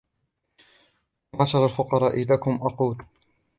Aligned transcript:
وَيَا 1.33 1.39
مَعْشَرَ 1.39 1.65
الْفُقَرَاءِ 1.65 2.23
لَكُمْ 2.23 2.59
أَقُولُ 2.61 2.97